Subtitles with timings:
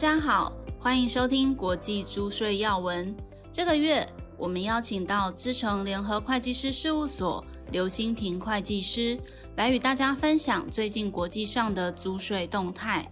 [0.00, 3.14] 家好，欢迎收听国际租税要闻。
[3.52, 4.02] 这个月
[4.38, 9.20] 我们邀请到资诚联合会计师事务所刘新平会计师
[9.56, 13.06] 来与大家分享最近国际上的租税动态。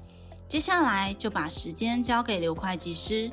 [0.49, 3.31] 接下来就把时间交给刘会计师。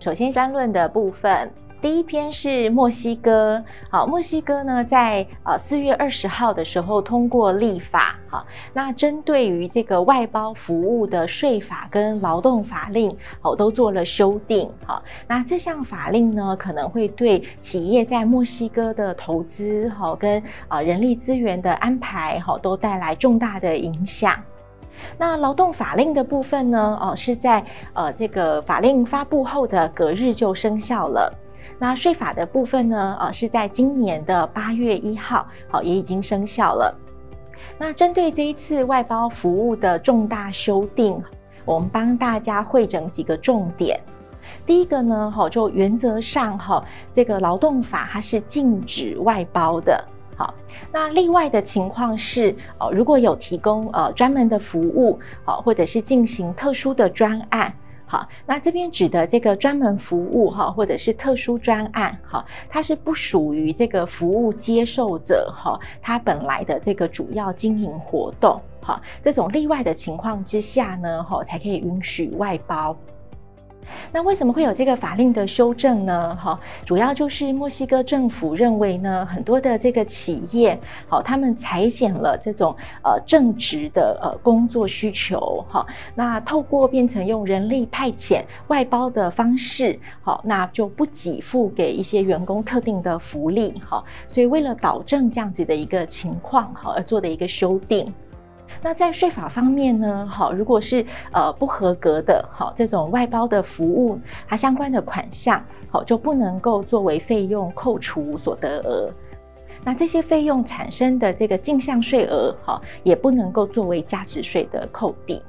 [0.00, 1.52] 首先，专论的部分。
[1.84, 24.34] 第一篇是墨西哥，好，墨西哥呢在呃四月二十号的时候通过立法，好，那针对于这个外包服务的税法跟劳动法令，好，都做了修订，好，那这项法令呢可能会对企业在墨西哥的投资，好，跟啊人力资源的安排，好，都带来重大的影响。
[25.18, 31.30] 那劳动法令的部分呢，哦，是在呃这个法令发布后的隔日就生效了。
[31.84, 33.14] 那税法的部分呢？
[33.20, 36.98] 呃，是在今年的八月一号，好，也已经生效了。
[37.76, 41.22] 那针对这一次外包服务的重大修订，
[41.66, 44.00] 我们帮大家汇整几个重点。
[44.64, 50.02] 第一个呢，哈，就原则上哈，这个劳动法它是禁止外包的。
[50.38, 50.54] 好，
[50.90, 57.70] 那例外的情况是，哦，如果有提供呃专门的服务，好，或者是进行特殊的专案。
[58.14, 72.96] 好，那这边指的这个专门服务哈，或者是特殊专案哈，它是不属于这个服务接受者哈，它本来的这个主要经营活动哈，这种例外的情况之下呢，哈，才可以允许外包。
[74.12, 76.36] 那为什么会有这个法令的修正呢？
[76.36, 98.12] 哈，主要就是墨西哥政府认为呢，很多的这个企业，好，他们裁减了这种呃正职的呃工作需求，哈，那透过变成用人力派遣外包的方式，好，那就不给付给一些员工特定的福利，哈，所以为了导正这样子的一个情况，好，而做的一个修订。
[98.84, 109.10] 那在税法方面呢，好，如果是呃不合格的，好，这种外包的服务，它相关的款项，好，就不能够作为费用扣除所得额。
[109.82, 115.42] 那这些费用产生的这个进项税额，好，也不能够作为价值税的扣抵。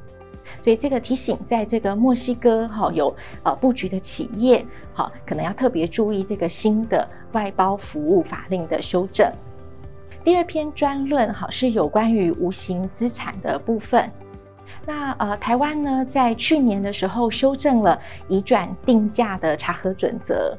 [0.63, 3.13] 所以这个提醒，在这个墨西哥哈有
[3.43, 9.29] 呃布局的企业，好，可能要特别注意这个新的外包服务法令的修正。
[10.25, 14.11] 第二篇专论哈是有关于无形资产的部分。
[14.83, 20.57] 那呃，台湾呢在去年的时候修正了移转定价的查核准则。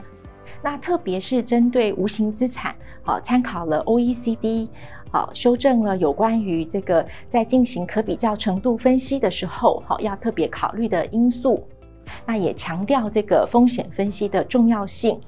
[0.62, 4.68] 那特别是针对无形资产，好参考了 OECD，
[5.10, 11.66] 好修正了有关于这个在进行可比较程度分析的时候，好要特别考虑的因素。
[12.24, 15.20] 那也强调这个风险分析的重要性。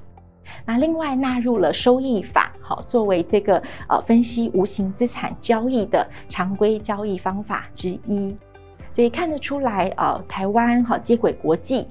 [0.65, 8.37] 那另外纳入了收益法，好作为这个呃分析无形资产交易的常规交易方法之一，
[8.91, 11.87] 所以看得出来，呃，台湾好接轨国际，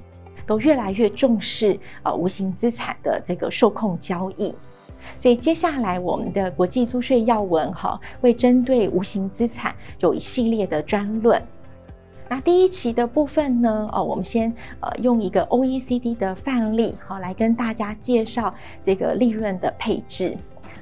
[0.46, 4.54] 都越来越重视呃无形资产的这个受控交易。
[5.18, 11.42] 所以接下来我们的国际租税要闻哈，会针对无形资产有一系列的专论。
[12.28, 20.36] 那第一期的部分呢，哦，我们先呃用一个 OECD 的范例，好来跟大家介绍这个利润的配置。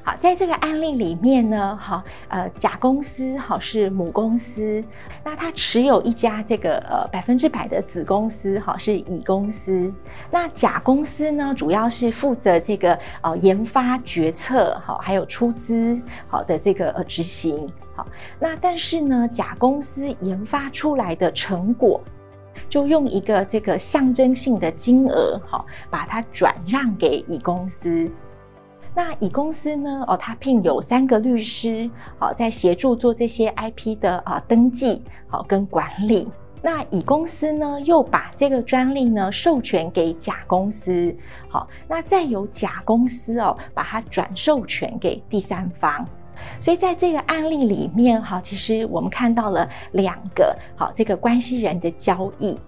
[0.06, 4.80] 好，在这个案例里面呢，哈，呃，甲公司哈是母公司，
[5.24, 9.92] 那它持有一家这个呃百分之百的子公司，哈是乙公司。
[10.30, 17.68] 那甲公司呢，主要是负责这个呃研发决策，哈，还有出资好的这个呃执行。
[17.96, 18.06] 好，
[18.38, 22.00] 那但是呢，甲公司研发出来的成果，
[22.68, 28.08] 就用一个这个象征性的金额，哈，把它转让给乙公司。
[28.96, 30.02] 那乙公司呢？
[30.08, 36.26] 哦，他聘有三个律师，好，在协助做这些 IP 的啊登记，好跟管理。
[36.62, 41.14] 那乙公司呢，又把这个专利呢授权给甲公司，
[41.46, 46.02] 好，那再由甲公司哦把它转授权给第三方。
[46.58, 52.58] 所以在这个案例里面，哈，其实我们看到了两个好这个关系人的交易。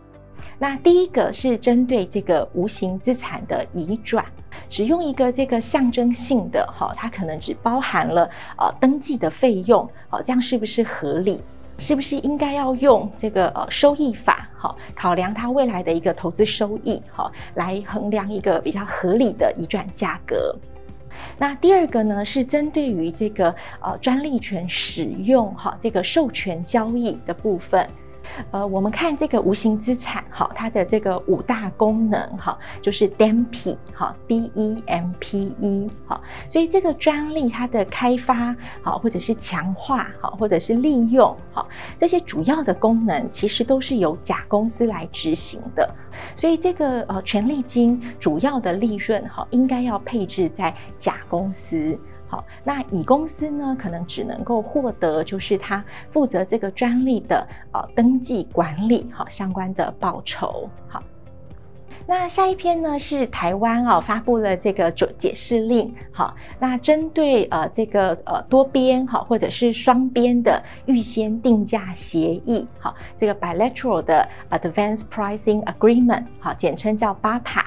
[0.59, 4.25] 那第一个是针对这个无形资产的移转。
[4.69, 8.29] 只用一个这个象征性的哈，它可能只包含了
[8.59, 11.41] 呃登记的费用，哦，这样是不是合理？
[11.79, 20.55] 是不是应该要用这个呃收益法，好考量它未来的一个投资收益，好来衡量一个比较合理的移转价格？
[21.39, 27.87] 那第二个呢，是针对于这个呃专利权使用哈这个授权交易的部分。
[28.51, 45.89] 呃，我们看这个无形资产，哈，它的这个五大功能，哈，就是 demp，哈，D E M P E，哈，所以这个专利它的开发，好，或者是强化，好，或者是利用，好，这些主要的功能其实都是由甲公司来执行的，
[46.37, 51.99] 所以这个呃权利金主要的利润，哈，应该要配置在甲公司。
[52.29, 60.69] 好，那乙公司呢，可能只能够获得就是他负责这个专利的呃登记管理好相关的报酬。
[60.89, 61.03] 好，
[62.07, 65.95] 那下一篇呢是台湾哦发布了这个解释令。
[66.13, 77.65] 好，那针对呃这个呃多边好或者是双边的预先定价协议，好，这个 bilateral 的 advance pricing agreement，好，简称叫 BAPA。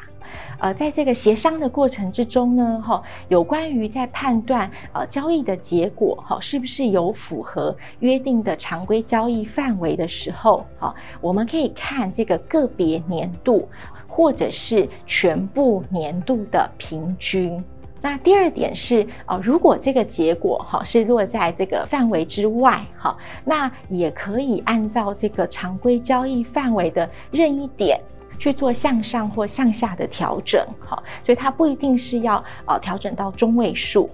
[0.59, 13.67] 呃，在这个协商的过程之中呢，哈，有关于在判断呃交易的结果，哈，是不是有符合约定的常规交易范围的时候，哈，我们可以看这个个别年度
[14.07, 17.63] 或者是全部年度的平均。
[18.03, 28.01] 那第二点是，呃，如果这个结果哈是落在这个范围之外，哈，那也可以按照这个常规交易范围的任意点。
[28.41, 34.09] 去做向上或向下的调整，好，所以它不一定是要呃调整到中位数。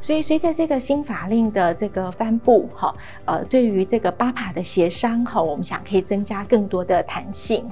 [0.00, 2.94] 所以随着这个新法令的这个颁布，哈，
[3.26, 7.68] 呃，对于这个 BAPA 的协商，哈，我们想可以增加更多的弹性。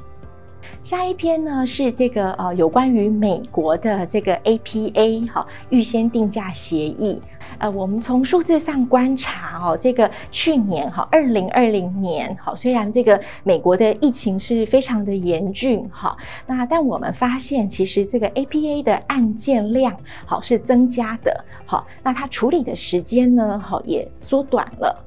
[0.82, 7.22] 下一篇呢是这个呃有关于美国的这个 APA 哈预先定价协议，
[7.58, 16.16] 呃我们从数字上观察哦，这个去年哈二零二零年哈虽然这个美国的疫情是非常的严峻哈，
[16.46, 19.94] 那但我们发现其实这个 APA 的案件量
[20.24, 25.04] 好是增加的，好，那它处理的时间呢好也缩短了。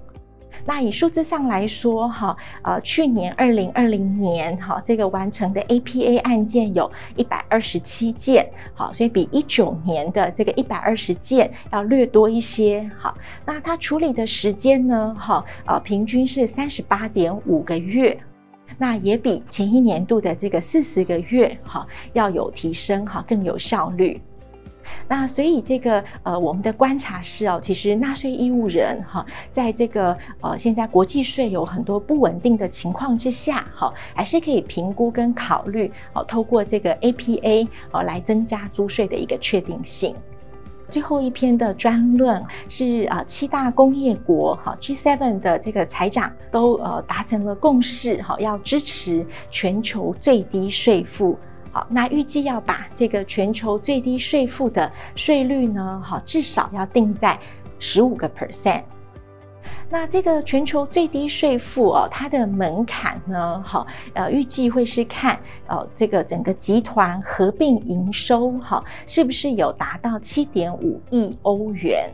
[0.66, 13.14] 那以数字上来说，哈，呃，去年二零二零年，哈，这个完成的 APA 案件有一百二十七件，好，所以比一九年的这个一百二十件要略多一些，好，
[13.46, 18.18] 那它处理的时间呢，哈，呃，平均是三十八点五个月，
[18.78, 24.22] 那也比前一年度的这个四十个月，哈，要有提升，哈，更有效率。
[25.08, 40.16] 那所以这个呃，我们的观察是哦，其实纳税义务人哈，在这个呃现在国际税有很多不稳定的情况之下，哈，还是可以评估跟考虑哦，透过这个 APA 哦来增加租税的一个确定性。
[40.90, 42.40] 最后一篇的专论
[42.70, 51.36] 是啊，七大工业国哈 G7 的这个财长都呃达成了共识哈，要支持全球最低税负。
[51.74, 57.38] 好，那预计要把这个全球最低税负的税率呢，好，至少要定在
[57.80, 58.84] 十五个 percent。
[59.90, 72.12] 那这个全球最低税负哦，它的门槛呢，好，呃，预计会是看哦这个整个集团合并营收哈，是不是有达到七点五亿欧元？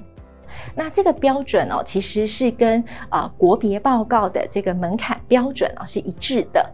[0.74, 6.66] 那这个标准哦，其实是跟啊、呃、国别报告的这个门槛标准哦是一致的。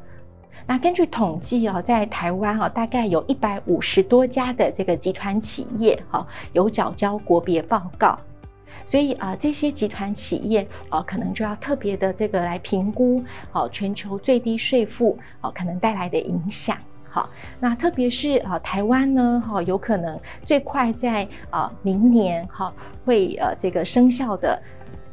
[0.67, 8.17] 那根据统计哦，在台湾哦，大概有一百五十多家的这个集团企业哈，有缴交国别报告，
[8.83, 16.75] 所以啊，这些集团企业哦，可能就要特别的这个来评估哦，全球最低税负哦，可能带来的影响。
[17.07, 17.29] 好，
[17.59, 22.73] 那特别是啊，台湾呢，哈，有可能最快在啊明年哈
[23.05, 24.59] 会呃这个生效的。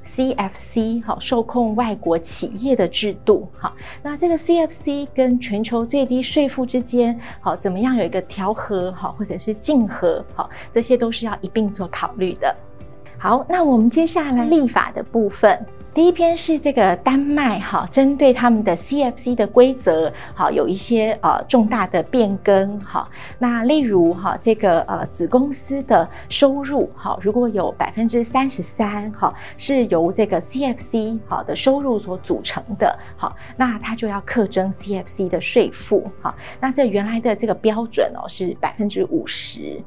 [0.04, 12.54] CFC 好，受控外国企业的制度好，那这个 CFC 跟全球最低税负之间好，怎么样有一个调和好，或者是竞合好，这些都是要一并做考虑的。
[13.18, 15.64] 好，那我们接下来立法的部分。
[15.94, 23.06] 第一篇是这个丹麦哈，针对他们的 CFC 的规则好，有一些呃重大的变更哈。
[23.38, 36.34] 那例如哈，这个呃子公司的收入哈，如果有百分之三十三哈是由这个 CFC 好的收入所组成的，好，那它就要课征 CFC 的税负哈。
[36.58, 39.78] 那这原来的这个标准哦是百分之五十。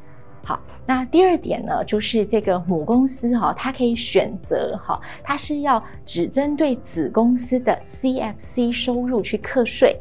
[0.48, 10.00] 好，那第二点呢，就是这个母公司哈，它可以选择哈，它是要只针对子公司的 CFC 收入去课税，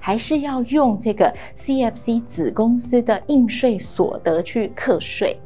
[0.00, 5.38] 还是要用这个 CFC 子公司的应税所得去课税？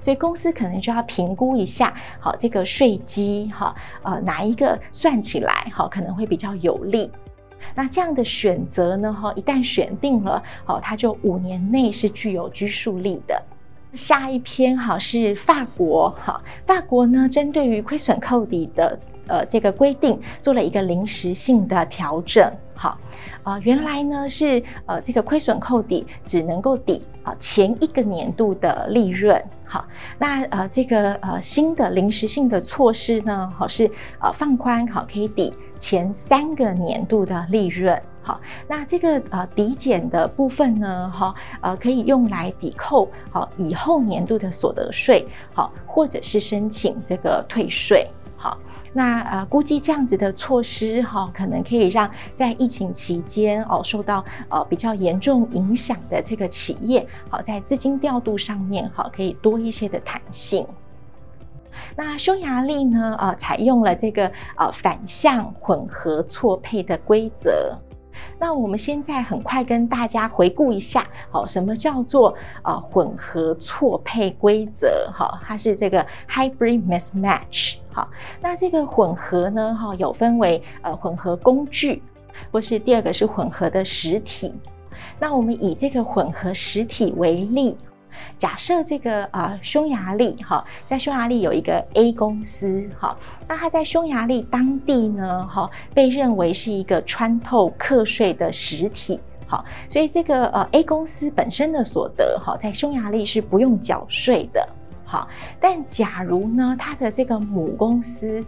[0.00, 7.08] 所以公司可能就要评估一下，好，这个税基哈，呃，哪一个算起来哈可能会比较有利？
[7.76, 13.40] 那这样的选择呢，哈，一旦选定了，好，它就五年内是具有拘束力的。
[13.98, 18.96] 下一篇哈是法国哈，法国呢针对于亏损扣抵的
[19.28, 22.50] 呃这个规定做了一个临时性的调整。
[22.74, 22.96] 好，
[23.42, 29.42] 啊、原来呢是呃这个亏损扣抵只能够抵啊、前一个年度的利润。
[29.64, 29.84] 好，
[30.16, 38.00] 那呃这个呃新的临时性的措施呢，好是呃放宽好可以抵前三个年度的利润。
[38.22, 48.06] 好，那这个呃抵减的部分呢，哈呃可以用来抵扣好以后年度的所得税，好或者是申请这个退税。
[48.36, 48.56] 好。
[48.92, 60.66] 那呃，估计这样子的措施哈、可能可以让在疫情期间哦受到呃比较严重影响的这个企业，好、在资金调度上面哈、可以多一些的弹性。
[61.96, 67.78] 那匈牙利呢，呃，采用了这个呃反向混合错配的规则。
[68.38, 75.10] 那我们现在很快跟大家回顾一下，好，什么叫做呃混合错配规则？
[75.12, 77.76] 哈，它是这个 hybrid mismatch。
[77.92, 78.08] 好，
[78.40, 82.02] 那这个混合呢，哈，有分为呃混合工具，
[82.52, 84.54] 或是第二个是混合的实体。
[85.18, 87.76] 那我们以这个混合实体为例。
[88.38, 93.16] 假设这个呃匈牙利哈，在匈牙利有一个 A 公司哈，
[93.48, 104.68] 那它在匈牙利当地呢哈，被认为是一个穿透课税的实体，好，所以这个呃 A 公司本身的所得哈，在匈牙利是不用缴税的，
[105.04, 105.28] 好，
[105.60, 108.44] 但假如呢，它的这个母公司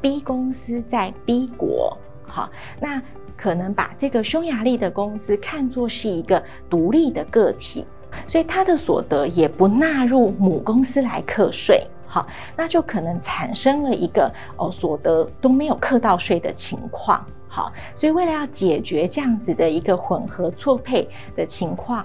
[0.00, 1.96] B 公司在 B 国，
[2.26, 3.00] 好，那
[3.36, 7.86] 可能把这个匈牙利的公司看作是一个独立的个体。
[8.26, 22.04] 所以他的所得也不纳入母公司来课税，好，那就可能产生了一个哦所得都没有课到税的情况，好，所以为了要解决这样子的一个混合错配的情况，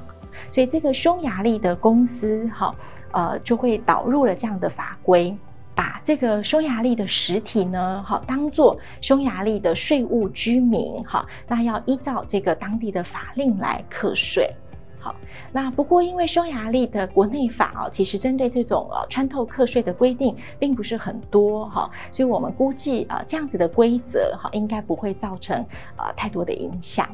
[0.51, 2.75] 所以这个匈牙利的公司，好，
[3.11, 5.35] 呃，就会导入了这样的法规，
[5.75, 14.51] 把这个匈牙利的实体呢，好，当做匈牙利的税务居民，好，那要依照这个当地的法令来课税。
[14.99, 15.15] 好，
[15.53, 25.65] 那不过因为匈牙利的国内法哦，其实针对这种呃穿透课税的规定并不是很多哈，所以我们估计啊这样子的规则哈应该不会造成
[25.95, 27.07] 呃太多的影响。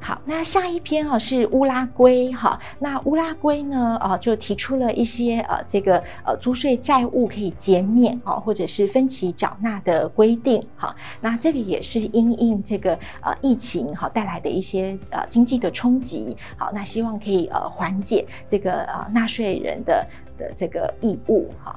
[0.00, 10.64] 好，那下一篇啊是乌拉圭哈，那乌拉圭呢啊就提出了一些呃这个呃租税债务可以减免啊，或者是分期缴纳的规定。
[10.76, 16.36] 哈，那这个也是因应这个呃疫情哈带来的一些呃经济的冲击。
[16.56, 20.06] 好，那希望可以呃缓解这个呃纳税人的
[20.38, 21.74] 的这个义务哈。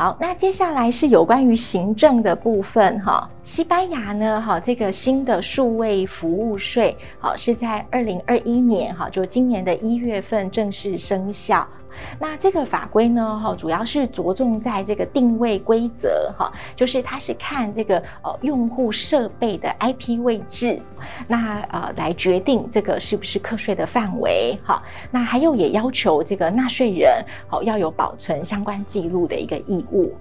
[0.00, 3.28] 好，那接下来是有关于行政的部分哈。
[3.42, 11.68] 西班牙呢，哈，这个新的数位服务税，好，是在二零二一年哈，就今年的一月份正式生效。
[12.18, 20.80] 那这个法规呢，哈，主要是着重在这个定位规则，哈，就是它是看这个呃用户设备的 IP 位置，
[21.26, 24.82] 那呃来决定这个是不是课税的范围，哈。
[25.10, 30.14] 那还有也要求这个纳税人，好要有保存相关记录的一个义务。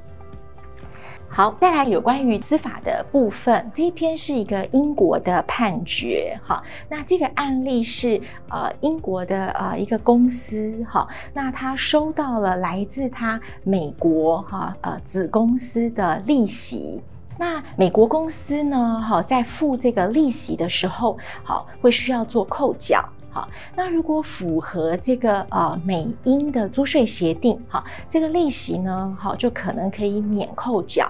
[1.31, 8.19] 好，再来有关于司法的部分，这一篇是一个英国的判决，哈，那这个案例是
[8.49, 17.01] 呃英国的呃一个公司，哈，那他收到了来自他美国哈呃子公司的利息，
[17.37, 31.09] 那美国公司呢，哈在付这个利息的时候，好会需要做扣缴，好，那如果符合这个呃美英的租税协定，哈，这个利息呢，好就可能可以免扣缴。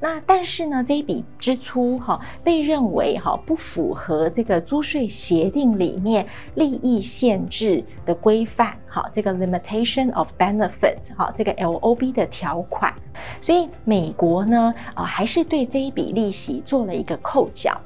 [0.00, 12.92] 那但是呢，这一笔支出哈被认为哈不符合这个租税协定里面利益限制的规范，哈，这个 limitation of benefit 哈，这个 LOB 的条款，
[13.40, 17.80] 所以美国呢啊还是对这一笔利息做了一个扣缴。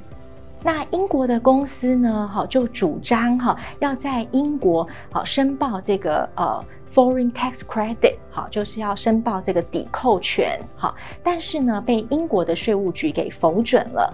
[0.62, 6.64] 那英国的公司呢，哈就主张哈要在英国好申报这个呃。
[6.94, 14.12] Foreign tax credit，好，就是要申报这个抵扣权，好，但是呢，被英国的税务局给否准了。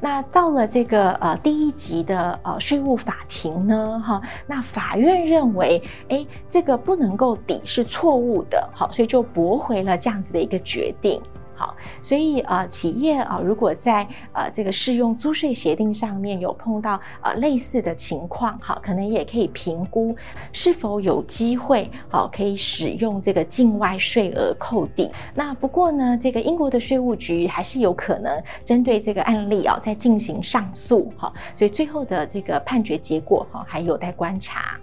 [0.00, 11.20] 那到了这个呃第一级的呃税务法庭呢，哈，那法院认为，诶，这个不能够抵是错误的，好，所以就驳回了这样子的一个决定。
[11.56, 20.14] 好，所以呃，企业啊，如果在呃这个适用租税协定上面有碰到呃类似的情况，好，可能也可以评估
[20.52, 25.10] 是否有机会，好，可以使用这个境外税额扣抵。
[25.34, 34.78] 那不过呢，这个英国的税务局还是有可能针对这个案例啊，在进行上诉，好，所以最后的这个判决结果哈，还有待观察。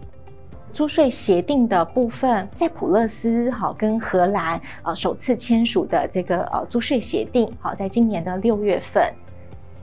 [0.74, 9.14] 租税协定的部分，在普勒斯好跟荷兰呃首次签署的这个呃租税协定，好，在今年的六月份。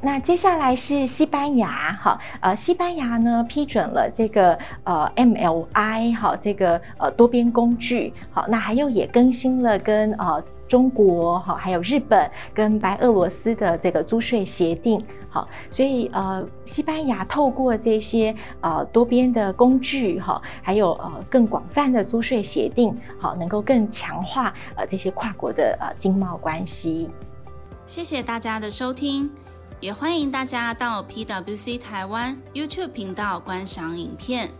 [0.02, 27.10] 那接下来是西班牙，好，呃，西班牙呢批准了这个呃 MLI，好，这个呃多边工具，好，那还有也更新了跟呃中国，好，还有日本跟白俄罗斯的这个租税协定，好，所以呃西班牙透过这些呃多边的工具，哈，还有呃更广泛的租税协定，好，能够更强化呃这些跨国的呃经贸关系。
[27.84, 29.30] 谢谢大家的收听。
[29.80, 34.50] 也欢迎大家到 PwC 台湾 YouTube 频道观赏影片，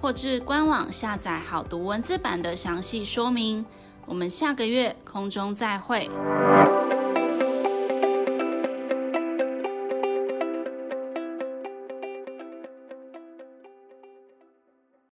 [0.00, 3.64] 或至官网下载好读文字版的详细说明。
[4.04, 6.10] 我们下个月空中再会。